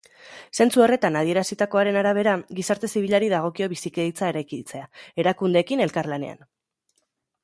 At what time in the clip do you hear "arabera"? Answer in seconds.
1.99-2.31